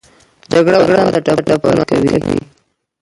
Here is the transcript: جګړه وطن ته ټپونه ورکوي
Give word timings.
جګړه 0.51 0.77
وطن 0.81 1.05
ته 1.25 1.33
ټپونه 1.47 1.55
ورکوي 1.89 2.37